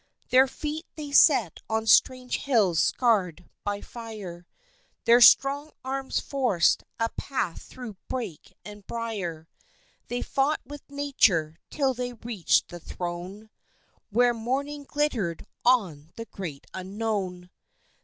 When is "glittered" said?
14.85-15.45